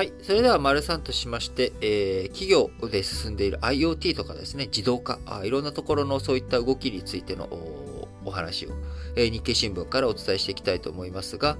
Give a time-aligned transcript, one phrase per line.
[0.00, 0.14] はい。
[0.22, 8.70] それでは、丸3としまして、えー企業で進んでいる IoT とかですね、自動化、あいろんなところのそういった動きについてのおお話を、
[9.14, 11.58] えー日経新聞からお伝えしていきたいと思いますが、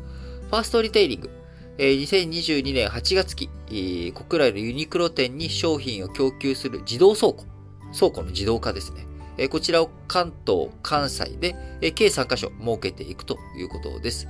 [0.49, 1.31] ファーストリテイリング、
[1.77, 7.45] えー2022年8月期、えー国内のユニクロ店に商品を供給する自動倉庫、
[7.93, 9.05] 倉庫の自動化ですね。
[9.37, 14.29] えーこちらを関東、関西で、えー計3カ所設けていくということです。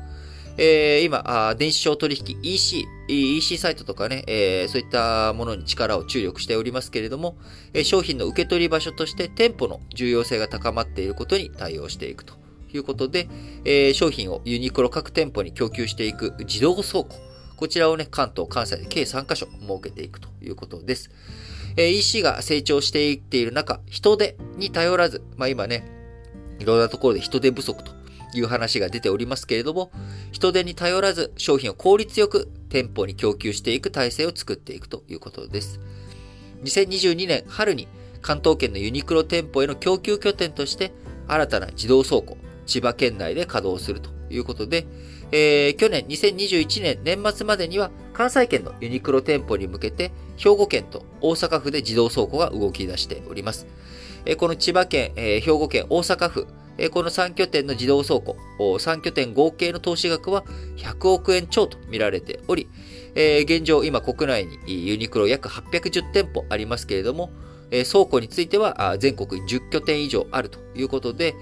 [0.57, 7.37] えー今あ、電子商取引 EC、EC サイトとかね、えーそういったものに力を注力しておりますけれども、
[7.73, 12.35] えー商品の受け取り場所として店舗の重要性が高まっていることに対応していくと
[12.73, 13.29] いうことで、
[13.65, 17.09] えー商品をユニクロ各店舗に供給していく自動倉庫。
[17.57, 21.11] こちらをね、関東、関西で計3カ所設けていくということです。
[21.77, 25.85] えー EC が成長していっている中、人手に頼らず、まあ今ね、
[26.59, 27.93] いろんなところで人手不足と
[28.35, 29.91] いう話が出ておりますけれども、
[30.33, 35.81] 人手に頼らず商品を効率よく店舗に供給していく体制を作っていくということです。
[36.65, 37.89] 2022年春に
[38.23, 40.93] 関東圏のユニクロ店舗への供給拠点として
[41.27, 44.87] 新たな自動倉庫、千葉県内で稼働するということで、
[45.33, 53.67] えー去年2021年年末までには関西圏のユニクロ店舗に向けて兵庫県と大阪府で自動倉庫が動き出しております。
[54.25, 56.47] えーこの千葉県、えー兵庫県、大阪府、
[56.89, 60.45] この3拠点の自動倉庫、3拠点合計の投資額は
[60.77, 62.69] 100億円超と見られており、
[63.15, 67.31] 現状今国内にユニクロ約810店舗ありますけれども、
[67.71, 71.35] 倉庫については全国10拠点以上あるということで、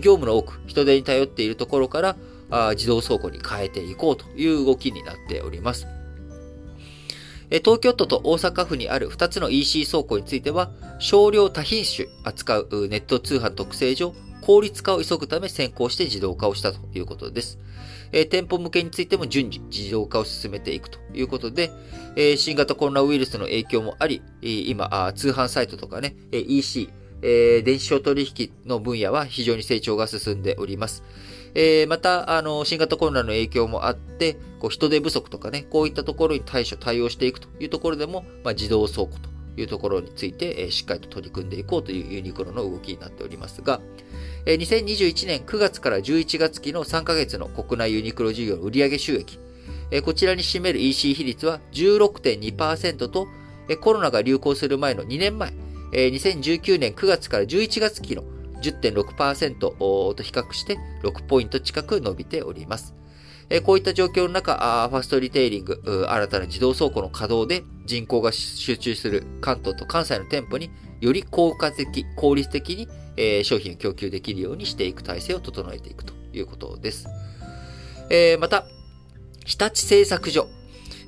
[0.00, 2.16] 業務の多く人手に頼っているところから
[2.74, 5.86] 自動倉庫に変えていこうという動きになっております。
[7.48, 17.58] 東京都と大阪府にある2つの EC 倉庫については、少量多品種扱うネット通販特性上、効率化を急ぐため先行して自動化をしたということです。
[18.12, 21.70] えー店舗向けについても順次自動化を進めていくということで、
[22.16, 26.90] えー新型コロナウイルスの影響もあり、今あ、通販サイトとかね、EC、
[27.22, 31.02] えー電子商取引の分野は非常に成長が進んでおります。
[31.54, 43.80] えーまた、あの、新型コロナの影響もあって、こう人手不足とかね、こういったところに対処、対応していくというところでも、まあ、自動倉庫というところについて、えーしっかりと取り組んでいこうというユニクロの動きになっておりますが、
[44.46, 49.40] 2021年9月から11月期の3ヶ月の国内ユニクロ事業の売上収益、
[50.04, 53.26] こちらに占める EC 比率は16.2%と、
[53.80, 55.52] コロナが流行する前の2年前、
[55.90, 58.22] 2019年9月から11月期の
[58.62, 62.94] 10.6%と比較して6ポイント近く伸びております。
[63.64, 70.70] こういった状況の中、ファストリテイリング、新たな自動倉庫の稼働で人口が集中する関東と関西の店舗に
[71.00, 77.08] より効果的、効率的に、えー商品を供給できるようにしていく体制を整えていくということです。
[78.10, 78.66] えーまた、
[79.44, 80.48] 日立製作所。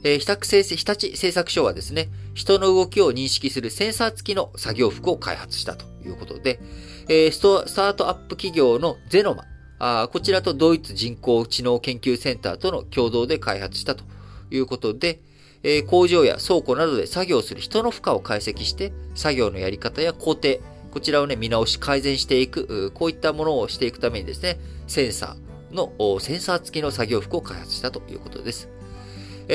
[0.04, 6.60] えー日立製日立製作所はですね、人の動きを認識するセンサー付きの作業服を開発したということで、
[7.08, 9.44] えーストスタートアップ企業のゼノマ、
[9.80, 14.04] あこちらとドイツ人工知能研究センターとの共同で開発したと
[14.50, 15.20] いうことで、
[15.62, 20.58] えー工場や倉庫などで作業する人の負荷を解析して、作業のやり方や工程、
[20.90, 28.68] こちらをね、見直し改善していく、こういったものをしていくためにですね、センサーの、センサー付きの作業服を開発したということです。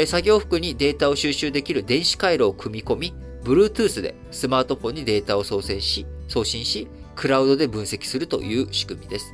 [0.08, 9.34] 作業服にデータを収集できる電子回路を組み込み、Bluetooth でスマートフォンにデータを送信し、送信し、クラウドで分析するという仕組みです。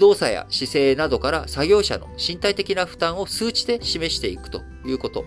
[0.00, 5.24] 動作や姿勢などから作業者の身体的な負担を数値で示していくということ。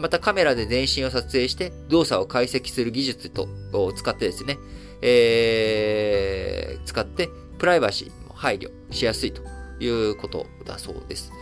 [0.00, 4.58] またカメラで全身を撮影して動作を解析する技術とを使ってですね、
[5.02, 7.28] えー使って
[7.58, 9.42] プライバシーも配慮しやすいと
[9.78, 11.32] いうことだそうです。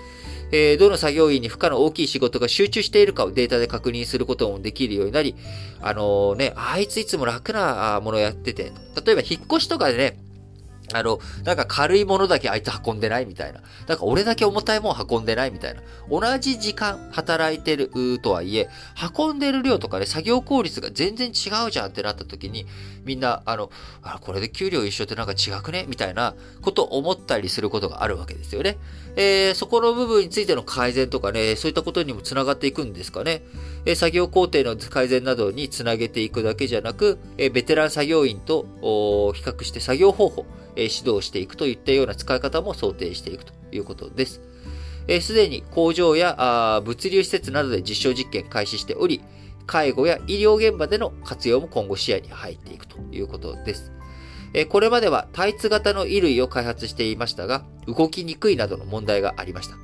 [0.53, 5.35] えーどの作業員に負荷の大きい仕事が集中しているかをデータで確認することもできるようになり、
[5.81, 8.73] あのね、あいついつも楽なものやってて、
[9.05, 10.19] 例えば引っ越しとかでね、
[10.93, 13.61] あの、なんか軽いものだけあいつ運んでないみたいな。
[13.87, 15.83] なんか俺だけ重たいもん運んでないみたいな。
[16.09, 17.91] 同じ時間働いてる
[18.21, 18.69] とはいえ、
[19.17, 22.67] 運んでる量とかね、作業効率が全然違うじゃんってなった時に、
[23.05, 23.71] みんな、あの、
[24.03, 25.87] あこれで給料一緒ってなんか違くね？
[25.89, 28.79] みたいなこと思ったりすることがあるわけですよね。
[29.17, 33.43] えーそこの部分についての改善とかね、そういったことにもつながっていくんですかね。
[33.95, 38.67] 作業工程の改善などにつなげていくだけじゃなく、ベテラン作業員と
[39.35, 40.47] 比較して作業方法、
[40.77, 44.41] 指導していくといったような使い方も想定していくということです。
[45.21, 49.21] すでに工場や物流施設などで実証実験開始しており、
[49.67, 53.93] 介護や医療現場での活用も今後視野に入っていくということです。
[54.69, 59.77] これまではタイツ型の衣類を開発していましたが、動きにくいなどの問題がありました。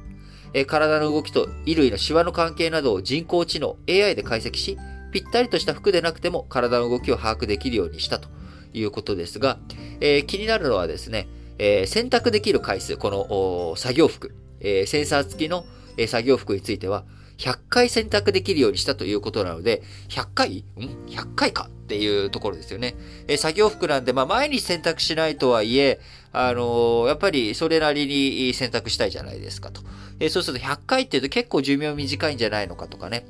[0.55, 4.79] え体の動きと衣類のシワの関係などを人工知能 AI で解析し、
[5.13, 8.29] ぴったりとした服でなくても体の動きを把握できるようにしたと
[8.73, 9.59] いうことですが、
[10.01, 11.29] えー、気になるのはですね、
[11.59, 15.65] えー、選択できる回数、この作業服、えー、センサー付きの、
[15.99, 17.05] え作業服については、
[17.37, 20.59] 100回選択できるようにしたということなので、100回？
[20.59, 20.65] ん
[21.09, 21.69] ?100 回か？
[21.69, 22.95] っていうところですよね。
[23.29, 26.01] え作業服なんで、まあ、毎日選択しないとはいえ、
[26.33, 29.83] あの、やっぱりそれなりに選択したいじゃないですかと。
[30.19, 33.27] えそうすると100回っていうと結構寿命短いんじゃないのかとかね。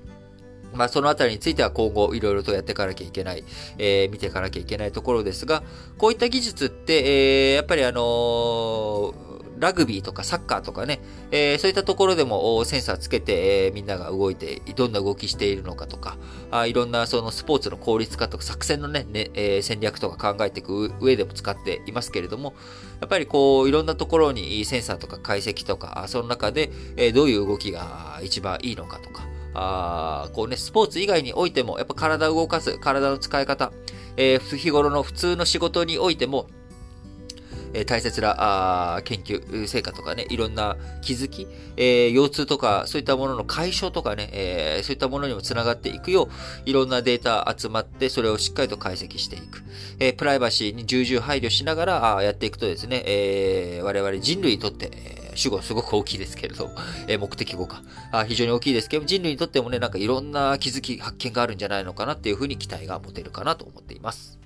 [0.75, 3.45] まあ、そのあたりについては今後いろいろとやっていかなきゃいけない、
[3.77, 5.63] えー、見ていかなきゃいけないところですが、
[5.99, 9.32] こういった技術って、えー、やっぱりあのー
[9.63, 11.01] ラグビーとかサッカーとかね、
[11.31, 16.19] えー、そういったところでもセンサーつけて、えー、みんなが動いて、どんな動きしているのかとか、
[16.51, 22.55] あいろんなそのスポーツの効率化とか作戦のね、ねえー、戦略とか考えていく上でも使っていますけれども、
[23.01, 29.23] やっぱりこう、いろんなところにセンサーとか解析とか、その中で、えー、どういう動きが一番いいのかとか、
[29.55, 33.73] あこうね、スポーツ以外においても、やっぱ体を動かす、体の使い方、
[34.17, 36.49] えー、日頃の普通の仕事においても、
[37.75, 41.47] え大切なあ研究成果とかね、いろんな気づき、
[41.77, 46.29] えー、腰痛とか、そういったものの解消とかね、えー、そういったものにもつながっていくよう、
[46.65, 49.63] いろんなデータ集まって、それをしっかりと解析していく。
[49.99, 54.91] えー、プライバシーに重々配慮しながらあやっていくとですね、え、我々人類にとって、
[55.35, 56.71] 主語すごく大きいですけれど、
[57.09, 64.42] えー、目的語があ非常に大きいですけど、人類にとってもね、なんかいろんな気づき、発見があるんじゃないのかなっていうふうに期待が持てるかなと思っています。